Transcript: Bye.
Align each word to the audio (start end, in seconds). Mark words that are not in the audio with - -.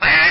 Bye. 0.00 0.27